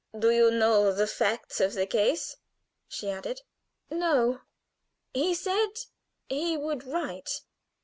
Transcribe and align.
"Do 0.17 0.31
you 0.31 0.49
know 0.49 0.91
the 0.91 1.05
facts 1.05 1.61
of 1.61 1.75
the 1.75 1.85
case?" 1.85 2.35
she 2.87 3.11
added. 3.11 3.43
"No; 3.91 4.41
he 5.13 5.35
said 5.35 5.69
he 6.27 6.57
would 6.57 6.83
write." 6.85 7.43